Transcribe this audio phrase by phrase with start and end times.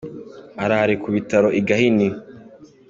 [0.63, 2.07] Araho ari ku bitaro i Gahini.